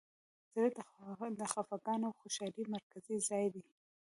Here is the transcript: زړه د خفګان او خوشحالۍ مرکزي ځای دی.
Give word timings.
زړه 0.53 1.37
د 1.39 1.43
خفګان 1.51 2.01
او 2.07 2.13
خوشحالۍ 2.19 2.63
مرکزي 2.75 3.17
ځای 3.29 3.45
دی. 3.53 3.63